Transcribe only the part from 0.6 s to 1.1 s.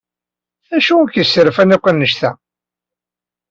Acu